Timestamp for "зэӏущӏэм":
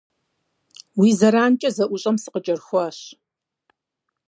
1.75-2.17